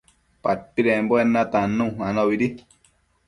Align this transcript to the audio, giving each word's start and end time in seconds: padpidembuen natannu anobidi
padpidembuen 0.43 1.27
natannu 1.35 1.87
anobidi 2.07 2.47